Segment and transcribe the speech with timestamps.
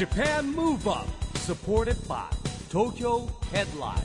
[0.00, 2.24] Japan Move Up supported by
[2.70, 4.00] Tokyo Headline.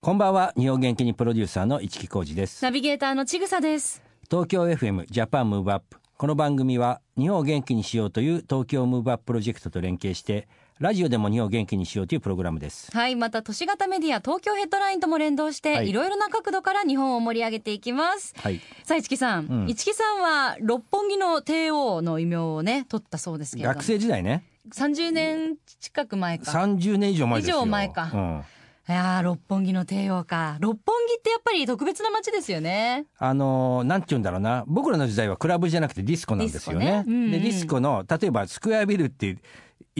[0.00, 0.52] こんばんは。
[0.58, 2.60] 日本元気にプロデューサーの一木広治です。
[2.64, 4.02] ナビゲーターのちぐさです。
[4.28, 10.48] 東京 FM Japan Move Up この番組は日本を元気にしようという東京ムーブアッププロジェクトと連携して
[10.80, 12.90] ラジオでも日本を元気にしようというプログラムです。
[12.90, 15.90] はい、また都市型メディア東京ヘッドラインとも連動して、はい。
[15.90, 18.34] い、ろいろな角度から日本を盛り上げていきます。
[18.38, 18.62] はい。
[18.84, 19.68] さあ、一木さん、うん。
[19.68, 23.74] 一木さんは六本木の帝王の異名をね、取ったそうですけれども。
[23.74, 24.42] 学生時代ね。
[24.74, 26.50] 30年近く前か。
[26.50, 27.56] 30年以上前ですよ。
[27.56, 28.10] 以上前か。
[28.14, 28.44] うん。
[28.88, 30.56] いやー六本木の帝王か。
[30.60, 33.04] 六本木ってやっぱり特別な街ですよね。
[33.18, 34.64] あのーなんて言うんだろうな。
[34.66, 36.86] 僕らの時代はクラブじゃなくてディスコなんですよね。
[36.86, 37.30] ねうんうん。
[37.32, 39.38] でディスコの例えばスクエアビルっていう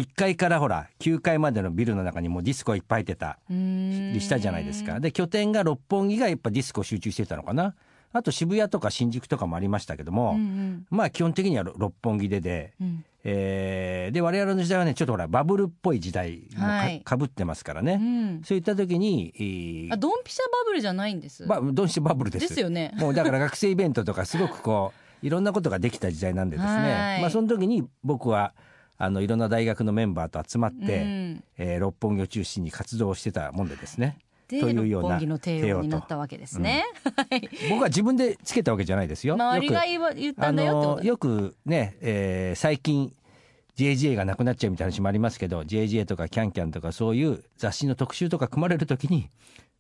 [0.01, 5.01] 1階からほら9階までのビルの中にもうディスコがいっぱい入ってたりしたじゃないですか。
[5.01, 7.75] で拠点が六本木がやっぱディスコ集中してたのかな。
[8.13, 10.87] あと渋谷とか新宿とかもありましたけども、うんうん。
[10.91, 13.05] まあ基本的には六本木でで、うん。
[13.23, 17.03] えーで我々の時代はねちょっとほらバブルっぽい時代もか,、はい。
[17.19, 18.43] ぶってますからうね、ん。
[18.43, 21.47] そういった時に、えーあドンピシャバブルじゃないんです？
[21.47, 22.49] ばどうしてバブルです。
[22.49, 22.93] ですよね。
[22.99, 27.21] もうだから学生イベントとかすごくこういろんなことができた時代なんでですはねい。
[27.21, 28.55] まあその時に僕は
[29.03, 36.85] あのいろんな大学のメンバーと集まって、うんえー六本木を中心に活動をしてたもんでですねでというような帝王になったわけですね。
[37.17, 37.49] はい。
[37.71, 39.35] 僕は自分でつけたわけじゃないですよ。
[39.35, 43.15] 周りが言ったあんだよよくね、えー最近
[43.77, 49.31] JJ がなくなっちゃうみたいな話もありますけど JJ とかキャンキャンとかそういう雑誌の特集とか組まれるときに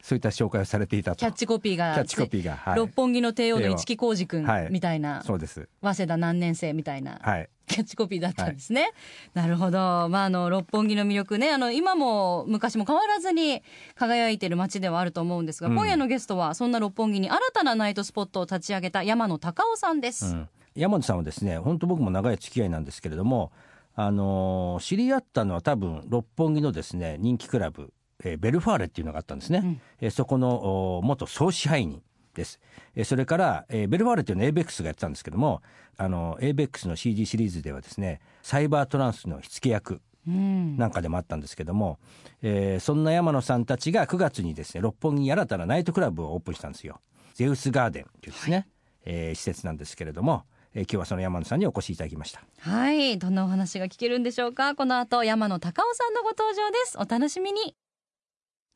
[0.02, 1.18] そういった紹介をされていたと。
[1.18, 4.68] キャッチコピーがキャッチコピーが、はい、六本木の帝王の市木浩二君はい。
[4.70, 5.68] みたいな、そうです。
[5.82, 7.18] 早稲田何年生みたいな。
[7.22, 7.48] はい。
[7.66, 8.90] キャッチコピーだったんですね。
[9.32, 9.78] なるほど。
[10.08, 13.62] まあ、あの、六本木の魅力ね、あの、今も昔も変わらずに
[13.94, 15.74] 輝いてる街ではあると思うんですが、うん。
[15.76, 20.26] 今夜のゲストは、そんな六本木に新たなナイトスポットを立ち上げた山野隆夫さんです。
[20.26, 23.52] うん、山本さんはですね本当僕も長い付き合いなんですけれども、
[23.94, 27.92] あのー知り合ったのは多分六本木のですね人気クラブ、
[28.24, 32.02] えーベルファーレっていうのがあったんですね、うんえーそこのお元総支配人
[32.34, 32.60] です、
[32.94, 35.62] えーそれから、えーベルファーレっていうのは ABEX がやってたんですけども
[35.96, 40.76] あの ABEX の CD シリーズではですねサイバートランスの火付け役うん。
[40.76, 41.98] なんかでもあったんですけども、
[42.42, 47.00] えーそんな山野さんたちが9月にですね六本木に新たなナイトクラブをオープンしたんですよ
[47.34, 48.68] ゼウスガーデンというですね、
[49.04, 50.44] えー施設なんですけれども、
[50.74, 53.18] えー今日はその山野さんにお越しいただきましたはい。
[53.18, 56.98] どんなお話が聞けるんでしょうかこの後、山野隆夫さんのご登場です。
[56.98, 57.74] お楽しみに。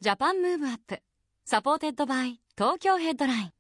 [0.05, 3.51] Japan Move Up。Supported by 東京ヘッドライン。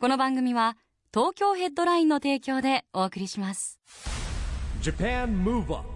[0.00, 0.78] この番組は
[1.12, 3.78] 東京ヘッドラインの提供でお送りします。
[4.80, 5.86] Japan Move Up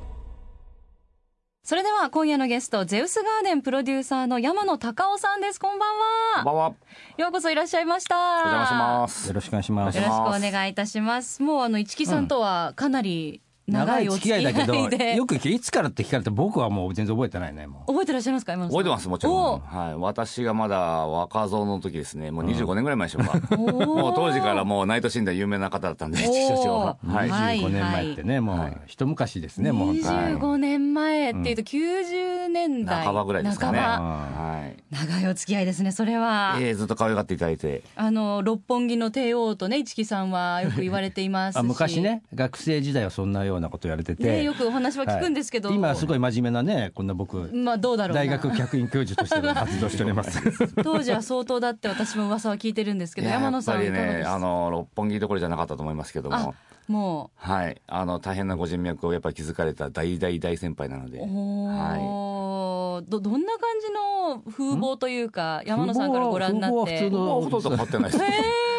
[1.63, 5.59] それでは今夜のゲスト、ゼウスガーデンプロデューサーの山野隆夫さんです。
[5.59, 6.05] こんばんは。
[6.35, 6.75] こんばんは。
[7.17, 8.17] ようこそいらっしゃいました。
[8.17, 9.29] お邪魔します。
[9.29, 11.43] よろしくお願いしますよろしくおお願いいいたします。
[11.43, 18.79] もうあの市木さんとはかなり長いお付き合いで、だけどよく いつからって聞かれて僕はもう全然覚えてないねもう覚えてらっしゃいますか山野さん。
[18.79, 19.61] 覚えてます、もちろおん。
[19.61, 19.95] はい。
[19.97, 22.31] 私がまだ若造の時ですね。
[22.31, 23.39] もう25年ぐらい前でしょうか。
[23.53, 26.97] おーもう当時からもうナイトシーンでは有名な方だったんで、おー師匠は。
[27.07, 27.29] はい。
[27.29, 33.79] はい25年前ってね、もうはい一昔ですね、もう本当に25年前っていうと90年代半ばぐらいですかね。
[33.79, 34.83] はい。
[34.91, 37.83] 長いお付き合いですねそれは、ええ、ずっと可愛がっていただいて。
[37.95, 45.79] あの六本木の帝王とね市木さんはよく言われています 昔ね学生時代はそんなようなこと言われてて、ねよくお話は聞くんですけど、はい。
[45.79, 48.23] 今はすごい真面目なねこんな僕まあどうだろうな。
[48.23, 50.41] 大学客員教授として活動しております。
[50.83, 56.53] 当時は相当だって私も噂は聞いてるんですけど山野さんね、いかがですあの、六本木どころじゃなかったと思いますけどあ
[56.89, 56.99] も。
[56.99, 57.81] もはい。
[57.87, 61.19] あの、大変なご人脈をやっぱり築かれた大大大先輩なので。
[61.19, 68.25] うおーどどんな感じの風貌というか山野さんからご覧になって風貌は普通のもうほとんど変わってないです。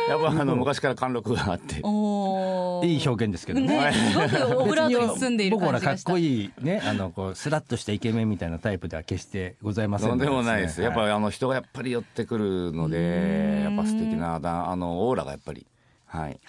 [0.09, 1.75] やっぱ あの、昔から貫禄があって。
[1.75, 10.81] いい表現ですけどねねすごく オブラートに包んでいる僕ほら感じがしたかっこいいねあのこうスラッとしたイケメンみたいなタイプでは決してございませんでもないです。
[10.81, 15.65] やっぱあの人がやっぱり寄ってくるので、やっぱ素敵なだあのオーラがやっぱり
[16.09, 16.39] はい。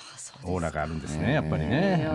[0.44, 2.08] オーラがあるんですねやっぱりいね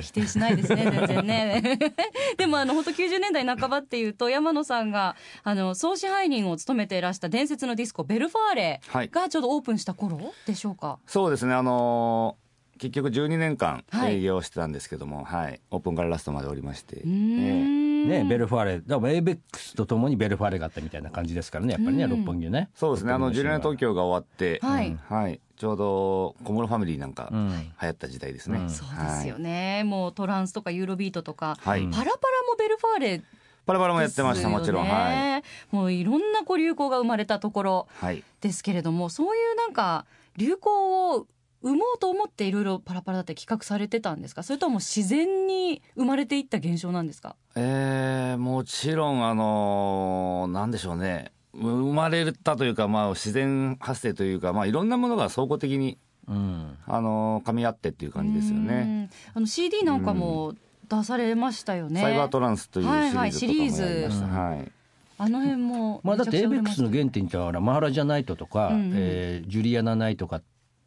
[0.00, 1.78] 否定しないですね全然ね。
[2.38, 5.14] でもあの本当90年代半ばっていうと山野さんが
[5.44, 9.08] あの総支配人を務めていらした伝説のディスコベルファーレはい。
[9.08, 11.54] がちょうどオープンした頃でしょうか、そうですね。
[11.54, 12.42] あのー
[12.78, 14.16] 結局12年間はい。
[14.16, 22.70] 営業してたんですけども、はい、オープンからラストまでおりまして、うーんねベルファーレだから avex とともにベルファーレがあったみたいな感じですからねやっぱりねうん六本木ね。
[22.74, 23.12] そうですね。
[23.12, 24.96] あのジュリアナ東京が終わって、はい。
[25.08, 27.48] はい、ちょうど小室ファミリーなんかうん。
[27.50, 28.58] 流行った時代ですね。
[28.58, 28.70] うん。
[28.70, 32.10] そうですよね、もうトランスとかユーロビートとか、パラパラも
[32.58, 33.22] ベルファーレ
[33.64, 34.86] パラパラもやってました、もちろん。
[34.86, 35.74] はい。
[35.74, 38.22] もういろんなこう流行が生まれたところはい。
[38.40, 40.04] ですけれどもそういうなんか
[40.36, 41.26] 流行を
[41.62, 44.42] 生もうと思っていろいろパラパラだって企画されてたんですか？
[44.42, 47.36] それとも自然に生まれていった現象なんですか？
[47.56, 51.32] えー、もちろんあのなんでしょうね。
[51.54, 56.78] 生まれたというか、まあ、自然発生というか、まあ、いろんなものが総合的に、うん。
[56.86, 59.10] あの噛み合ってっていう感じですよね。
[59.34, 59.38] うん。
[59.38, 60.54] あの CD なんかも
[60.88, 62.00] 出されましたよね。
[62.00, 64.72] サイバートランスというシリーズはい。
[65.18, 68.92] あの辺もまあ、だってエイベックスの原点って言ったらマハラジャナイトとか、うんうん。
[68.94, 70.40] えージュリアナナイトか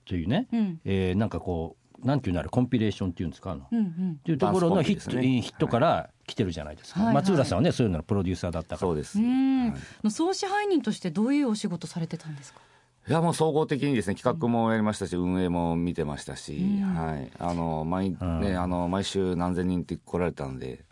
[0.06, 0.80] というね、たうん。
[0.86, 4.20] えーなんかこうなんていうのあれコンピレーションっていうんですかあの、っうんうん。
[4.24, 7.16] ていうところのヒット、ねヒットから来てるじゃないですか、はいはい。
[7.16, 8.78] 松浦さんはねそういうののプロデューサーだったから。
[8.80, 9.18] そうです。
[9.18, 9.70] うん。
[9.72, 9.80] はい。
[10.04, 12.60] の総支配人としてどういうお仕事されてたんですか？
[13.08, 16.96] いやもう総合的にですね企画もやりましたし、運営も見てましたし、うん。
[16.96, 17.32] はい。
[17.40, 18.18] あの毎、ん。
[18.42, 20.84] ねあの毎週何千人って来られたんで、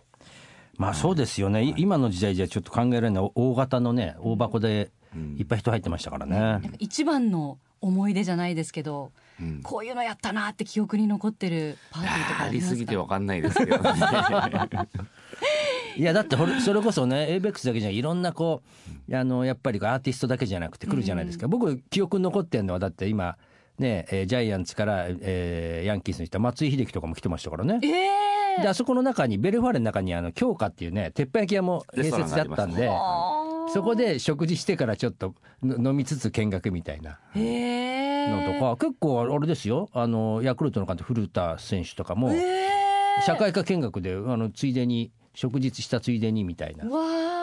[0.78, 1.74] まあそうですよね、い。
[1.78, 5.36] 今の時代じゃちょっと考えられない大型のね大箱でうん。
[5.38, 9.62] いっぱい人入ってましたからね、なんか一番の思い出じゃないですけどうん。
[9.62, 12.74] こういうのやったなって記憶に残ってるパーティーとかあありますか？
[12.74, 13.90] りすぎてわかんないですけど、ね、
[15.98, 18.62] いやだってそれこそね ABEX だけじゃないいろんなこ
[19.10, 23.38] うあのやっぱりアーティストだけじゃなくて来るじゃないですか、僕記憶に残ってるのはだって今
[23.80, 27.80] ね、えージャイアンツから、えーヤンキースに来た松井秀喜とかも来てましたからね。
[27.84, 27.88] え
[28.60, 32.88] えであそこの中にベルファーレの中にあの京香っていうね鉄板焼き屋も併設だったんで、
[33.68, 37.20] そこで食事してからちょっとの飲みつつ見学みたいな。
[37.36, 39.90] へえのとか、結構あれですよ。
[39.94, 42.68] あのヤクルトの監督古田選手とかも、え
[43.26, 46.86] 社会科見学であのついでに食事したついでにみたいな。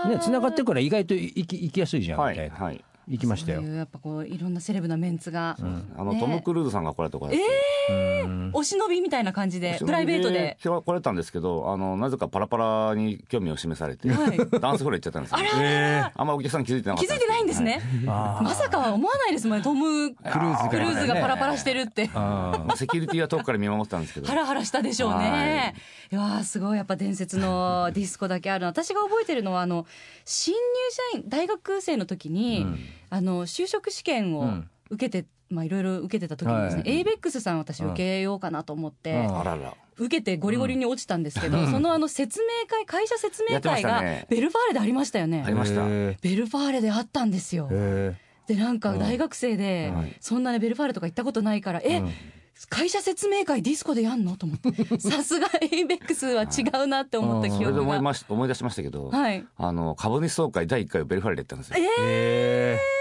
[0.09, 3.61] ね繋がってるから意外と行き行きやすいじゃんはいみたいな、はい行きましたよ。
[3.61, 5.57] そういうやっぱこういろんなセレブなメンツが、
[5.97, 7.41] あの、ねトム・クルーズさんが来られたとこやって、
[8.25, 10.57] うんお忍びみたいな感じでプライベートで。
[10.61, 14.39] 来られたんですけどあのなぜかパラパラに興味を示されて、はい。
[14.61, 19.65] ダンスフロア行っちゃったんですよ、あらあんまお客さん気づいてなかった気づいてないんですね、まさかは思わないですもんね。
[19.65, 22.11] トム・ククルーズがルーズがパラパラしてるって。
[22.15, 24.27] あまあセキュリティは遠くから見守ってたんですけど。
[24.27, 25.75] ハラハラしたでしょうね。
[26.13, 26.15] い。
[26.15, 26.77] やーすごい。
[26.77, 29.87] やっぱ伝説のディスコだけある私が覚えてるのはあの
[30.25, 30.61] 新入
[31.13, 32.79] 社員大学生の時に、うん
[33.11, 34.71] あの就職試験をうん。
[34.91, 37.05] 受けて、まあいろいろ受けてた時にですね、はい。
[37.05, 39.25] ABEX さん私受けようかなと思って、
[39.97, 45.45] 受けてゴリゴリに落ちたんですけど、そのあの説明会会社説明会がベルファーレでありましたよね。
[45.47, 45.83] ありました。
[45.87, 47.69] へベルファーレであったんですよ。
[47.71, 48.17] え
[48.49, 50.17] でなんか大学生で、はい。
[50.21, 52.11] そんなねベルファーレとか行ったことないから、え、うん。
[52.69, 54.37] 会社説明会ディスコでやんの？
[54.37, 54.85] と思って。
[54.99, 57.83] さすが ABEX は違うなって思った記憶が。
[57.83, 58.01] 思い。
[58.01, 61.77] まし思い出しましたけど、はい、あの株主総会第1回をベルファレでやったんですよ。
[61.79, 63.00] えへ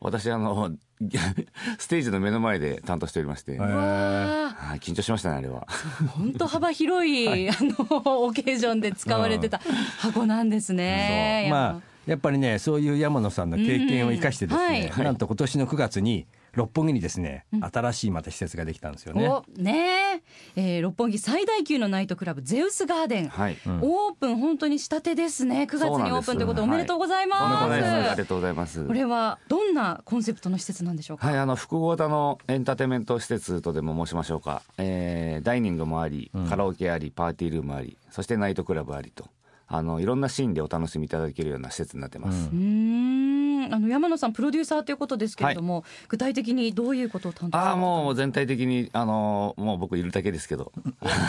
[0.00, 0.70] 私あの
[1.78, 5.66] ステージの目の前で担当しておりまして、はい緊張しましたねあれは。
[6.08, 9.60] 本当幅広い、 あのオケージョンで使われてた
[9.98, 11.44] 箱なんですね。
[11.44, 11.50] そう。
[11.50, 12.16] まあや。
[12.16, 19.28] っぱりねそういう山野さんの経験を生かしてですね、うんなんと今年の9月に六本木にですね、新しいまた施設ができたんですよね。
[19.28, 20.22] おね
[20.56, 20.60] え。
[20.76, 23.80] えー六本木最大級のナイトクラブゼウスガーデン、はい、うん。
[23.82, 25.68] オープン本当にしたてですね。
[25.70, 26.42] 9月にオープンと。
[26.42, 27.80] いうことでおめでとうございまない。
[27.80, 28.16] ですありす。
[28.22, 28.86] がとうございます。
[28.86, 31.26] これはどんなコンセプトの施設なんでしょうか？
[31.26, 39.26] はい、あの複合型のエンターテインメント施設とでも申しましょうか、えーダイニングもありカラオケありパーティールームありそしてナイトクラブありと。
[39.72, 43.29] あのいろんなシーンでお楽しみいただけるような施設になってます、うーん
[43.70, 50.72] あの山野さんプロデューサーということですけれども、具体的にどういうことを担当されてああもう全体的にあのもう僕いるだけですけど。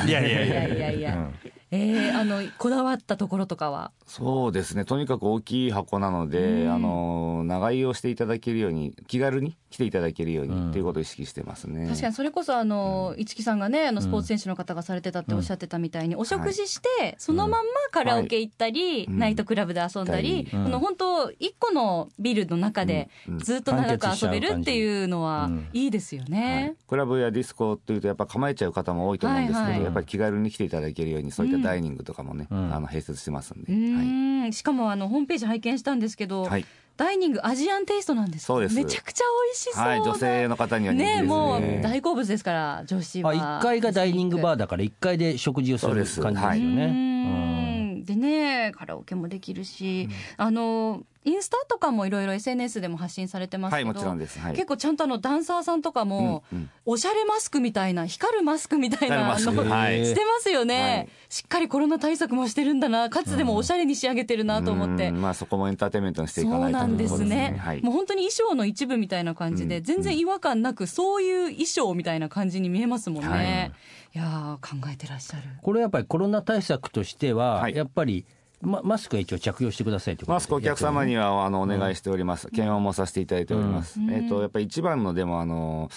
[0.08, 0.46] いやいや。
[0.46, 1.34] いやいやいや、うん
[1.74, 3.92] えー、あのこだわったところとかは？
[4.06, 4.84] そうですね。
[4.84, 6.74] とにかく大きい箱なので、うん。
[6.74, 10.70] あの長居をしていただけるように気軽に来ていただけるように、うん。
[10.72, 11.88] っていうことを意識してますね。
[11.88, 19.18] 確かにそれこそあの、市木さんがねあのスポーツ選手の方がされてたっておっしゃってたみたいに、お食事して、そのまんまカラオケ行ったり、うん。
[19.18, 20.64] ナイトクラブで遊んだり、うん。
[20.66, 25.70] この本当一個のビルの中でずっと長く遊べるっていうのはうん。
[25.72, 26.32] いいですよはい。
[26.32, 26.76] ね。
[26.86, 32.74] クラブやディスコっていうとやっぱ構えちゃう方も多いと思うんですけど、やっぱり気軽に来ていただけるようにそういったダイニングとかもね、うん。
[32.74, 34.54] あの併設してますんで、うはい。
[34.54, 36.66] しかもあのホームページ拝見したんですけど、はい。
[36.98, 38.76] ダイニングアジアンテイストなんですそうです。
[38.76, 41.22] めちゃくちゃ美味しそうな、はい、女性の方には人気ですね。
[41.22, 48.04] ねもう大好物ですから女子あは1階がダイニングバーだから1階で食事をする感じですようね。
[48.04, 54.40] でねカラオケもできるし、あのインスタとかもいろいろ SNS でも発信されてますけど、はいもちろんです。
[54.40, 54.54] はい。
[54.54, 56.70] 結構ちゃんとあのダンサーさんとかも、うんうん。
[56.86, 59.24] おしゃれマスクみたいな光るマスクみたいなの
[59.70, 60.04] はい。
[60.04, 61.10] してますよね、はい。
[61.30, 65.22] しっかりコロナ対策もしてるんだなかつでもおしゃれに仕上げてるなと思って、うん。
[65.22, 67.82] まあそこもエンターテインメントにしていかそないとうなんですね、はい。
[67.84, 69.84] もう本当に衣装の一部みたいな感じで、うん。
[69.84, 73.72] 全然違和感なくそういう衣装みたいな感じに見えますもんね、はい。
[74.16, 75.44] い、やー考えてらっしゃる。
[75.62, 77.76] これやっぱりコロナ対策としては、はい。
[77.76, 78.26] やっぱり
[78.62, 82.48] ママスクは一応着用してくださいマスクお客様にはあのお願いしております。
[82.48, 84.00] 検温もさせていただいております。
[84.00, 85.90] うんえっ、とやっぱり一番のでもあの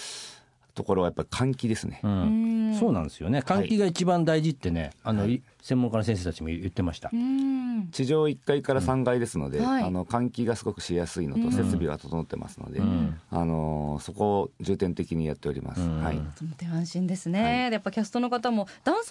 [0.75, 2.00] ところはやっぱり換気ですね。
[2.02, 2.78] ううんん。
[2.78, 3.40] そうなんですよね。
[3.40, 5.43] 換気が一番大事ってね、あのい。
[5.62, 7.88] 専門家の先生たちも言ってました、うん。
[7.90, 9.83] 地上1階から3階ですので、はい。
[9.83, 13.19] あの換気がすごくしやすいのと設備が整ってますので、ん。
[13.31, 15.81] あのそこを重点的にやっております。
[15.81, 16.02] うん。
[16.02, 16.19] はい。
[16.37, 17.71] とても安心ですね、はい。
[17.71, 19.04] でやっぱキャストの方もダンサー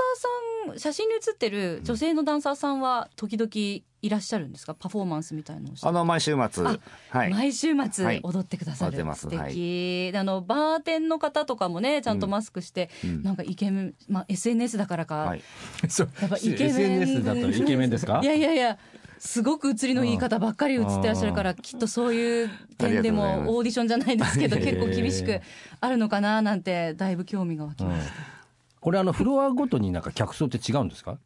[0.68, 3.50] さん写真に写ってる女性のダンサーさんは時々
[4.04, 4.74] いらっしゃるんですか？
[4.74, 5.88] パフォーマンスみたいなのをして。
[5.88, 6.78] あの毎週末、あ
[7.10, 7.30] はい。
[7.30, 8.20] 毎週末はい。
[8.22, 9.22] 踊ってくださる、踊ってます。
[9.22, 13.24] 素敵、であのバーテンの方とかもねちゃんとマスクして、うん。
[13.24, 15.42] なんかイケメン、まあ、SNS だからか、はい。
[15.88, 16.10] そう。
[16.20, 17.02] やっぱイケメン。
[17.02, 18.20] SNS だとイケメンですか？
[18.24, 18.78] いやいやいや
[19.20, 25.40] すごく映りのいい方ばっかり映ってらっしゃるからきっとそういう点でもオーディションじゃないですけど 結構厳しく
[25.80, 28.14] あるのかななんてだいぶ興味が湧きました、
[28.82, 31.18] これあのフロアごとになんか客層って違うんですか？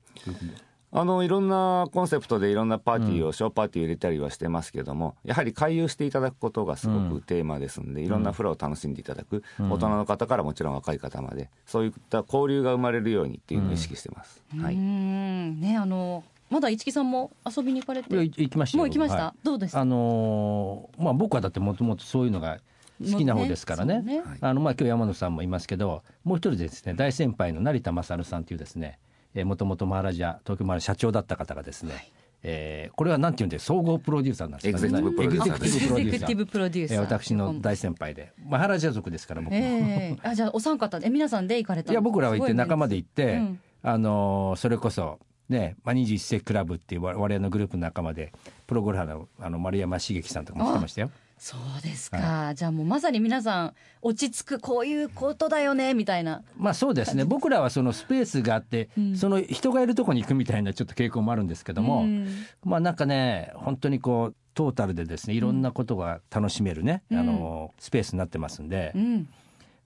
[0.91, 14.41] あのいろんなコンセプトでいろんなパーティーを、ショーパーティーを入れたりはしてますけどもやはり回遊していただくことがすごくテーマですんで、いろんなフロアを楽しんでいただく、大人の方からもちろん若い方までそういった交流が生まれるようにっていうのを意識してます。
[14.57, 18.13] はい、んねあのまだ市木さんも遊びに行かれて？
[18.13, 18.79] いやい行きましたよ。
[18.79, 19.45] もう行きました、はい。
[19.45, 19.73] どうです？
[19.73, 22.59] かあのーまあ僕はだってもともとそういうのが
[23.01, 24.01] 好きな方ですからね。
[24.01, 24.37] ねはい。
[24.39, 28.97] あのまあ今日山野さんもいますけどもう一人ですね大先輩の成田勝さんというですね
[29.43, 32.11] もともとマハラジャ東京マハラジャ社長だった方がですね、
[32.43, 36.99] えーこれはなんていうんで総合プロデューサーなんですかエグゼクティブプロデューサーエグゼクティブプロデューサー。
[36.99, 38.31] 私の大先輩で。
[38.45, 43.59] マハラジャ族ですから僕も、ええあじゃあお三方え皆さんで行かれたいや僕らは行って仲間で行って、うん。
[43.83, 48.33] あのーそれこそね、まあ、21世紀クラブっていう我々のグループの仲間で
[48.65, 51.11] プロゴルファーのあの丸山茂樹さんとかも来てましたよ。
[51.39, 56.43] そうですか、じゃあもうまさに皆さん落ち着くこういうことだよねみたいな。
[56.57, 57.25] まあそうですね。
[57.25, 59.15] 僕らはそのスペースがあって、うん。
[59.15, 62.27] その人がいるとこに行くみたいなちょっと傾向もあるんですけども、うん。
[62.63, 67.19] まあなんかね本当にこうトータルでですねいろんなことが楽しめるね、うん。
[67.19, 69.29] あのスペースになってますんで、うん。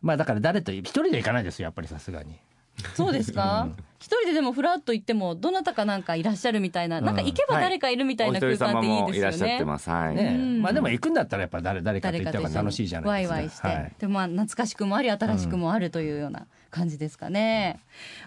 [0.01, 2.39] まあだから誰と一人で行かないですよやっぱりさすがに。
[2.95, 3.69] そうですか？
[3.99, 9.89] 一人ででもフラッと行ってもどなたかなんかいらっしゃるみたいな、なんか行けば誰かいるみたいおな空間っていいもいらっしゃっですよねてます。
[9.91, 10.15] はい。
[10.15, 10.61] ねうん。
[10.63, 13.35] まあでも行くんだったらやっぱ誰誰かと行った方が楽しいじゃないですか。
[13.35, 13.91] ワイワイして、はい。
[13.99, 17.79] でまあ懐かしくもあり新しくもあるというような感じですかね、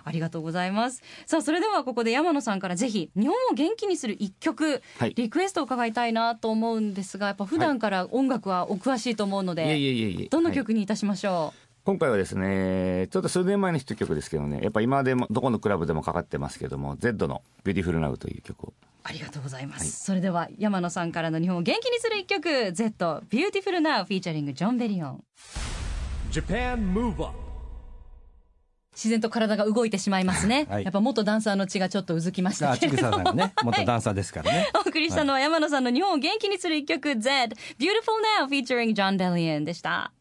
[0.04, 1.02] ありがとうございます。
[1.26, 5.14] さあそれではここで山野さんからぜひ日本を元気にする一曲、はい。
[5.16, 10.28] リクエストを伺いたいなと思うんですがやっぱ普段から音楽はお詳しいと思うので、いえい。
[10.28, 11.52] どのはい曲にいたしましょ
[11.85, 18.69] 今回はですね、ちょっと数年前のヒット曲ですけどね、やっぱ今でもどこのクラブでもかかってますけども、Z のビューティフルナウという曲を。
[18.69, 18.73] う
[19.03, 25.25] ありがとうございます、それでは山野さんからの日本を元気にする一曲 Zedd Beautiful Now featuring ジョン・ベリオン
[26.31, 27.45] Japan Move Up
[28.95, 30.85] 自然と体が動いてしまいますね、 はい。
[30.85, 34.71] やっぱ元ダンサーの血がちょっとうずきましたあちぐけれどもね 元ダンサーですからね。
[34.87, 37.85] お送りしたのは山野さんの日本を元気にする一曲 Zedd Beautiful
[38.41, 40.12] Now featuring John Delian でした。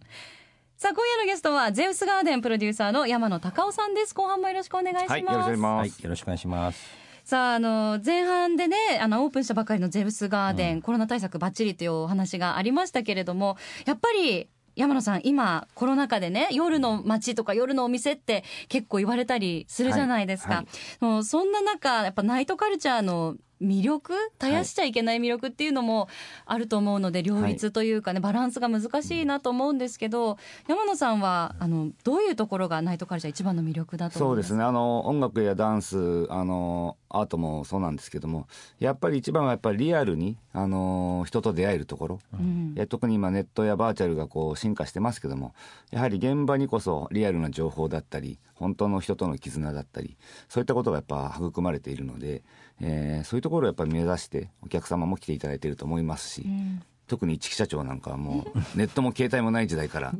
[0.83, 4.13] さあ今夜のゲストはゼウスガーデンプロデューサーの山野隆夫さんです。
[4.13, 5.11] 後半もよろしくお願いします。
[5.11, 5.99] はい、よろしくお願いしまはいす。
[6.01, 6.85] よろしくお願いします。
[7.23, 20.65] さああの前半でねあのオープンしたばかりのゼウスガーデン、コロナ対策バッチリというお話がありましたけれどもやっぱり山野さん今コロナ禍でね夜の街とか夜のお店って結構言われたりするじゃないですか、はい
[20.99, 26.07] もうそんな中やっぱナイトカルチャーの魅力絶やしちゃいけない魅力っていうのも
[26.45, 34.63] あると思うので両立というかね、バランスが難しいなと思うんですけど山野さんはあのどういうところがナイトカルチャー一番の魅力だとそうですね。
[34.63, 38.47] あの、音楽やダンス、あの、アートもそうなんですけども、
[38.79, 42.19] やっぱり一番はやっぱりリアルに、あの、人と出会えるところ。
[42.33, 45.53] うん特に今ネットやバーチャルがこう進化してますけども
[45.91, 50.17] やはり現場にこそリアルな情報だったり本当の人との絆だったり
[50.47, 52.43] そういったことがやっぱ育まれているので、
[52.81, 56.81] えーそういうところをやっぱり目指してお客様も来ていただいていると思いますし、うん。
[57.07, 60.13] 特に一木社長なんかはもう ネットも携帯もない時代から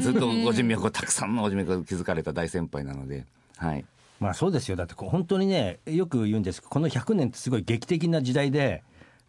[0.00, 3.84] ずっとご人脈をたくさんのご人脈を築かれた大先輩なので、はい、
[4.20, 4.76] まあそうですよ。
[4.76, 8.82] だってこう本当にねよく言うんですけどこの100年ってすごい劇的な時代で、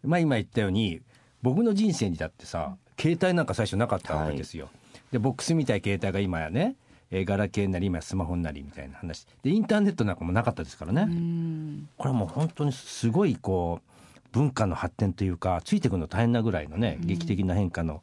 [0.04, 1.00] まあ、今言ったように
[1.42, 4.68] 僕の人生にだってさ携帯なんか最初なかったわけですよ。
[5.10, 6.76] でボックスみたい携帯が今やね
[7.10, 11.02] えーガラケーになり今やスマホになりみたいな話でインターネットなんかもなかったですからね。
[11.02, 18.02] うんこれはもう本当にすごいこう文化の発展というかついてくるの大変なぐらいのね劇的な変化の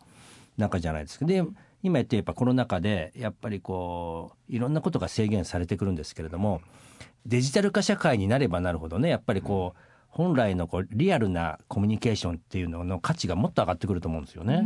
[0.58, 1.26] 中じゃないですか。
[1.26, 1.44] で
[1.84, 6.62] 今言ってやっぱコロナ禍でやっぱりこういろんなことが制限されてくるんですけれども
[7.26, 14.62] デジタル化社会になればなるほどねやっぱりこう本来のこうリアルなコミュニケーションっていうのの価値がもっと上がってくると思うんですよね。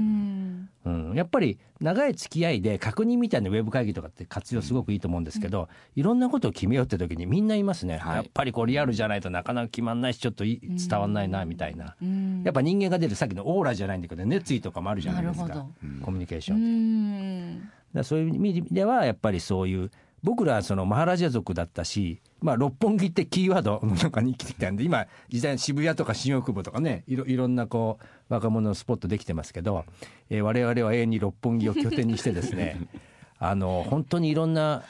[0.86, 1.10] うん。
[1.12, 8.16] うん、やっぱり長い付き合いで確認みたいなウェブ会議とかって活用すごくいいと思うんですけど、いろんなことを決めようって時にみんな言いますね、はい。
[8.18, 12.44] やっぱりこうリアルじゃないとなかなか決まんないしちょっとい伝わんないなみたいな、うん。
[12.44, 15.66] やっぱ人間が出るさっきのオーラじゃないんだけど熱意とかもあるじゃないですか。
[16.04, 17.72] コミュニケーショうンって、ん。
[17.94, 19.92] らそういう意味ではやっぱりそういう
[20.24, 29.86] 僕らはそのマハラジャ族だったし、まあ、六本木ってキーワードの中に生きてきたんで今時代渋谷とか新大久保とかねいろいろんなこう若者のスポットできてますけど、
[30.30, 32.88] えー、我々は永遠に六本木を拠点にしてですね
[33.38, 34.84] あの本当にいろんな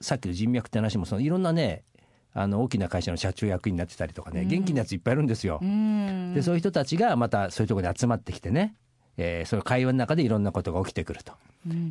[0.00, 1.82] さっきの人脈って話もそのいろんなね
[2.32, 5.58] あの大きな会社の社長役員になってたりとかね、元気なやついっぱいいるんですよ。
[5.60, 8.76] でそういう人たちがまたそういうところに集まってきてね、
[9.16, 11.32] えー、その会話の中でいろんなことが起きてくると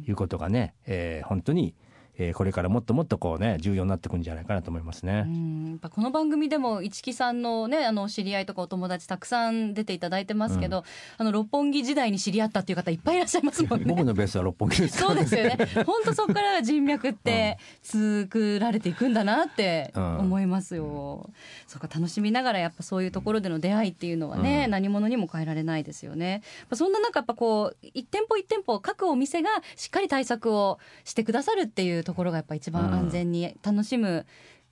[0.08, 1.74] いうことがね、えー、本当に
[2.20, 5.18] えー、これからもっともっとこうね重要になってくるんじゃないかなと思いますね。
[5.18, 10.84] やっぱこの番組でも市木さんのねあの知り合いとかお友達たくさん出ていただいてますけど、うん、
[11.18, 13.86] あの六本木時代に知り合ったっていう方いっぱいいらっしゃいますもんね。
[13.94, 15.58] 僕のベースは六本木です、そうですよね。
[15.86, 21.28] 本当そこから人脈って作られていくんだなって思いますよ。
[21.28, 21.34] うん、
[21.68, 26.42] そうか楽しみながらやっぱそういうところでの出会いっていうのはね、うん、何者にも変えられないですよね。
[26.74, 34.26] そんな中やっぱこう一店舗一店舗各お店がしっかり対策をしてくださるっていうところがやっぱ一番安全に楽しむ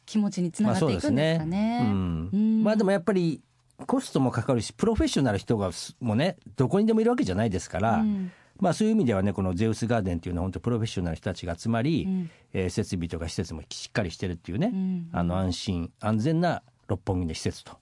[0.06, 1.80] 気持ちにつながっていくんですかね。
[1.80, 1.89] まあ、ね。
[2.34, 3.42] うん、まあでもやっぱり
[3.86, 17.77] コストもかかるしプロフェッショナル人がもねどこにでもいるわけじゃないですから、うん、まあそういう意味ではねこのゼウスガーデンっていうのは本当プロフェッショナル人たちが集まり、うん、えー、設備とか施設もしっかりしてるっていうね、うん、あの安心安全な六本木の施設と。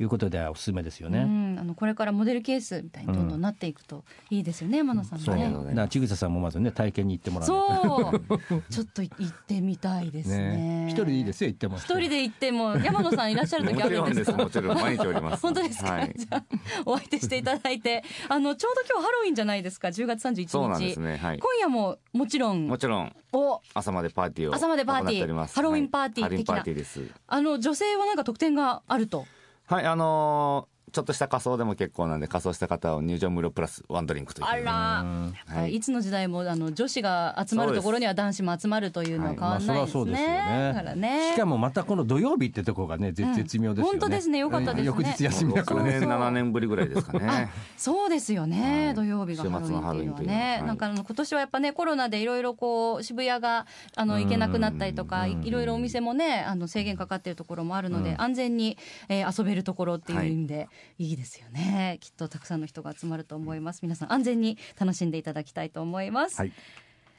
[0.00, 1.24] いうことではおすすめですよね。
[1.58, 5.50] あのこれからモデルケースみたいにどんどんなっていくといいですよね、山野さんもね。
[5.52, 7.46] そうなちぐささんもまずね体験に行ってもらう。
[7.46, 10.86] そうちょっと行ってみたいですね。
[10.88, 11.76] 一、人でいいですよ行っても。
[11.76, 14.36] 一人で行っても 山野さんいらっしゃる時あるんですか。
[14.36, 15.42] もちろん毎日おります。
[15.42, 15.92] 本当ですか？
[15.92, 16.44] はい、じゃ
[16.86, 20.48] お相手していただいて、あのちょうど今日ハロウィンじゃないですか？10月31日。
[20.48, 21.16] そうなんですね。
[21.16, 21.38] はい。
[21.38, 22.66] 今夜ももちろん。
[22.66, 23.16] もちろん。
[23.36, 26.62] お朝までパーティーを朝までパーティーハロウィンパーティー的な、
[27.26, 29.26] あの女性はなんか特典があると
[29.66, 35.04] はいあのーちょっとした仮装でも結構なんで仮装した方は入場無料プラスワンドリンクというあら、
[35.52, 40.72] はい、いつの時代もあの女子が集まるところには男子も集まるというのは変わらないですね。
[40.72, 41.32] だからね。
[41.34, 43.98] しかもまたこの土曜日ってとこがね絶妙ですよね。
[43.98, 44.86] 本当ですねよかったですね。
[44.86, 45.98] 翌日休みだからね。
[45.98, 47.50] 7年ぶりぐらいですかね。
[47.76, 48.92] そうですよね。
[48.94, 50.62] 土曜日がハロウィンっていうのはね。
[50.64, 58.78] なんかあの今年はやっぱねコロナでいろいろこう渋谷があの行けなくなったりとかいろいろお店もねあの制限かかっているところもあるので安全に
[59.08, 60.66] え遊べるところっていう意味でい
[60.98, 61.60] いですよね。
[61.60, 63.80] ねきっとたくさんの人が集まると思います。
[63.82, 66.52] 皆さん安全に楽しんでいただきたいと思います、はい。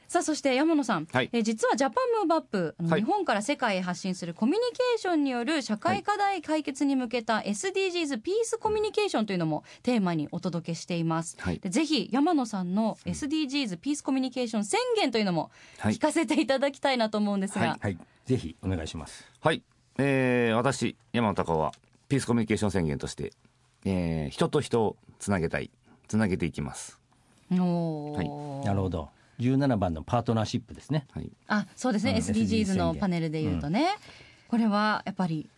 [0.08, 17.98] さあそして山野さん、はい、え実はジャパンムーブアップ、はい、日本から世界へ発信するコミュニケーションによる社会課題解決に向けた SDGs ピースコミュニケーションというのもテーマにお届けしています、はい、でぜひ山野さんの SDGs ピースコミュニケーション宣言というのも聞かせていただきたいなと思うんですが、はい。
[18.26, 19.30] ぜひお願いします。
[19.40, 19.62] はい、
[19.98, 21.72] えー、私山野隆夫は
[22.08, 23.32] ピースコミュニケーション宣言として
[23.86, 25.70] えー、人と人をつなげたい。
[26.08, 27.00] つなげていきます。
[27.50, 29.08] おはい、なるほど。
[29.40, 33.86] 17番のパートナーシップですね、はい、あそうですね、うん、SDGs のパネルでいうとね、うん、
[34.48, 35.48] これはやっぱり。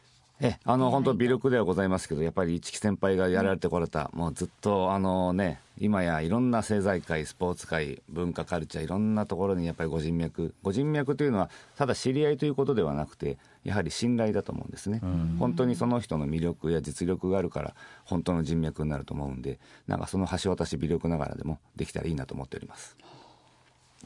[0.41, 10.55] えあの本当微力ではございますけどやっぱり一木先輩がやられてこられた、うん、もうずっとあのね今やいろんな政財界スポーツ界文化カルチャーいろんなところにやっぱりご人脈。
[10.63, 13.37] ご人脈というのはただ知り合いということではなくて
[13.69, 22.97] やはり信頼だと思うんですね、うん、本当にその人の魅力や実力があるから本当の人脈になると思うんでなんかその橋渡し微力ながらでもできたらいいなと思っております。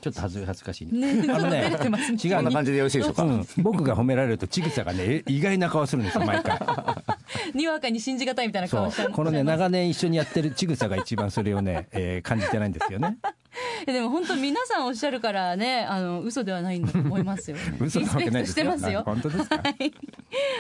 [0.01, 1.27] ちょっと恥ずかしい、ね。
[1.33, 2.37] あのね、違う。
[2.37, 3.23] こんな感じでよろしいでしょうか？
[3.23, 6.59] うん、僕が褒められると、ちぐさがね、意外な顔するんですよ、毎回。
[7.55, 13.19] にわかに信じがたいみたいな顔しちゃこのね、長年一緒にやってるちぐさが一番それをね、 えー、感じてないんですよね。
[13.85, 17.57] でも本当皆さんおっしゃるからね、あの嘘ではないんだと思いますよ。
[17.81, 19.03] 嘘なわけないしてますよ。
[19.05, 19.57] 本当ですか？
[19.57, 19.93] はい。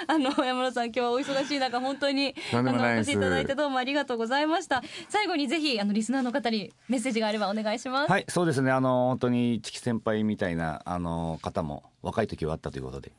[0.06, 4.82] あの山田さん今日はお忙しい中本当にあのお越しいただいてどうもありがとうございました。
[5.08, 8.10] 最後にぜひあのリスナーの方にメッセージがあればお願いします。
[8.10, 8.70] はい、そうですね。
[8.70, 13.12] あの本当にチキ先輩みたいなあの方も若い時はあったということで。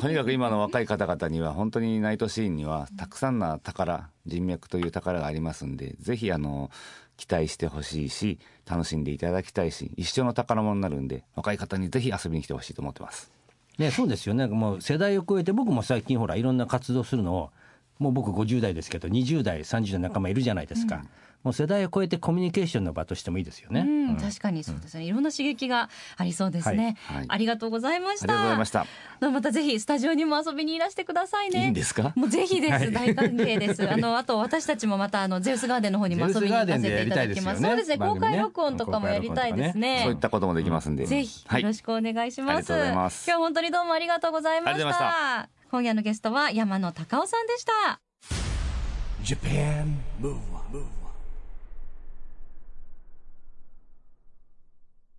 [0.00, 6.70] とにかく今の若い方々には本当にナイトシーンにはたくさんの宝人脈という宝がありますんでぜひあの
[7.16, 13.30] 期待してほしいし楽しんでいただきたいし一生の宝物になるんで若い方にぜひ遊びに来てほしいと思ってます。
[13.78, 17.50] ね、そうですよねもう世代を超えて僕も最近ほらいろんな活動するのを
[17.98, 20.96] もう僕50代ですけど20代30代仲間いるじゃないですか。
[20.96, 21.08] うん
[21.42, 23.80] もう世代を超えてコミュニケーションの場としてもいいですよね。
[23.80, 25.04] うん、確かにそうですね。
[25.04, 26.98] いろんな刺激がありそうですね。
[27.06, 28.24] はい、ありがとうございました。
[28.24, 28.86] ありがとうございました。
[29.30, 31.64] またぜひスタジオにも遊びにいらしてくださいね。
[31.64, 32.12] いいんですか？
[32.14, 32.72] もうぜひです。
[32.72, 33.88] はい、大歓迎です。
[33.90, 37.56] あのあと私たちもまたあのゼウスガーデンの方にも遊びに行かせていただきます。
[37.56, 37.98] すね、そうですね。
[37.98, 40.00] 公開録音とかもやりたいですね。
[40.04, 42.70] そういったこともできますんで、ぜひよろしくお願いします。
[42.70, 45.48] 今日本当にどうもありがとうございました。
[45.70, 48.00] 今夜のゲストは山野隆夫さんでした。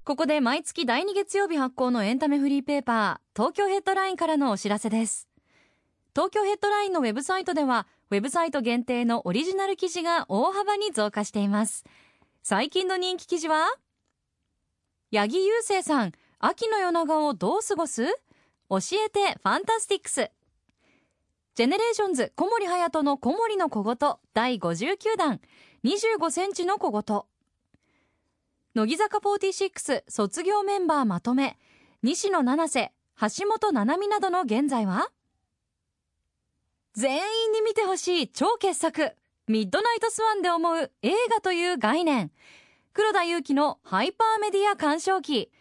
[0.03, 5.27] ここで毎月第2月曜日発行のエンタメフリーペーパー東京ヘッドラインからのお知らせです。
[6.15, 11.85] 東京ヘッドラインのウェブサイトではウェブサイト限定のオリジナル記事が大幅に増加しています。
[12.41, 13.67] 最近の人気記事は
[15.13, 18.03] 八木勇征さん秋の夜長をどう過ごす？
[18.03, 20.31] 教えて FANTASTICS。
[21.53, 23.95] GENERATIONS 小森隼人の小森の小言
[24.33, 25.39] 第59弾。
[25.83, 27.21] 25センチの小言。
[28.73, 31.57] 乃木坂46卒業メンバーまとめ。
[32.03, 35.09] 西野七瀬橋本奈々未などの現在は？
[36.93, 39.11] 全員に見てほしい超傑作。
[39.47, 42.31] ミッドナイトスワンで思う映画という概念。
[42.93, 45.51] 黒田祐樹のハイパーメディア鑑賞記。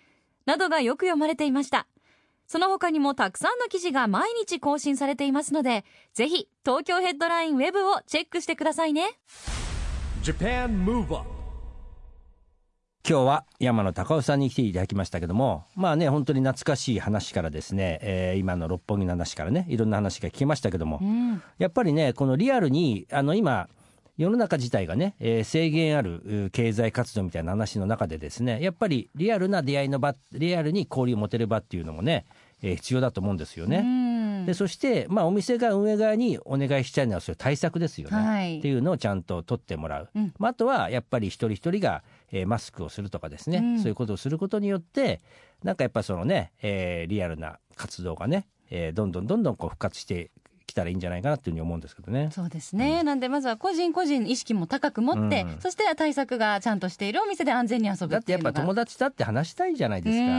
[0.47, 1.89] などがよく読まれていました。
[2.47, 9.21] その他にもたくさんの記事が毎日更新されていますのでぜひ東京ヘッドラインウェブをチェックしてくださいね。
[13.09, 21.43] 今日は山野隆夫さんに来ていただきましたけどもまあね本当に懐かしい話からですね、えー今の六本木の話からねいろんな話が聞けましたけども、うん。
[21.59, 23.69] やっぱりねこのリアルにあの今
[24.17, 32.27] 世の中自体がね、えー制限ある経済活動みたいな話の中でですねやっぱりリアルな出会いの場リアルに交流を持てる場っていうのもね、
[32.63, 33.79] えー必要だと思うんですよね。
[33.79, 34.47] うん。
[34.47, 38.59] でそして、まあ、お店が運営側にお願いしたいのはそういう対策ですよね、はい。
[38.59, 40.33] っていうのをちゃんと取ってもらう、うん。
[40.39, 42.03] まあ、あとはやっぱり一人一人が、
[42.33, 43.79] えーマスクをするとかですね、うん。
[43.79, 45.21] そういうことをすることによって
[45.63, 50.31] なんかやっぱそのね、えーリアルな活動がね、えーどんどんどんどんこう復活して
[50.67, 52.29] きたらいいんじゃないかなっていうふうに思うんですけどね。
[52.33, 55.61] そうですね、なんでまずは個人個人意識も高く持って、うん。
[55.61, 60.23] そして対策がちゃんとしているお店で安全に遊ぶだってやっぱ友達だって話したいじゃないですか。
[60.23, 60.31] うん。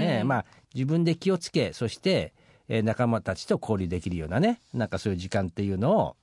[0.00, 2.32] ねまあ自分で気をつけそして、
[2.68, 6.16] えー仲間たちと交流できるようなねなんかそういう時間っていうのを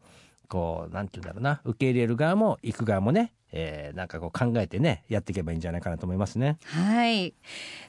[0.50, 1.62] こうなんて言うんだろうな。
[1.64, 6.58] 受け入れる側も行く側もね、えーなんかこう考えてねやっていけばいいんじゃないかなと思いますね。
[6.66, 7.34] はい。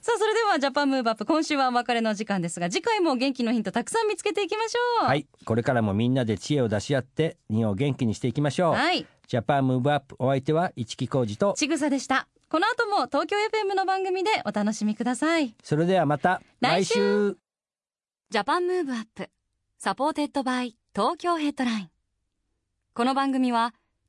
[0.01, 5.07] さあそれではジャパンムーブアップ今週はお別れの時間ですが次回も元気のヒントたくさん見つけていきましょう。
[5.07, 5.27] はい。
[5.44, 8.75] これからもみんなで知恵を出し合って日本を元気にしていきましょう。
[8.75, 9.07] はい。
[9.28, 11.55] Japan Move Up お相手は市木浩二と。
[11.57, 12.27] ちぐさでした。
[12.48, 15.55] この後も東京 FM の番組でお楽しみください。
[15.62, 16.94] それではまた来週。
[16.94, 17.37] 来週。
[18.31, 19.31] Japan Move Up
[19.78, 21.90] supported by 東京ヘッドライン。
[22.94, 23.75] この番組は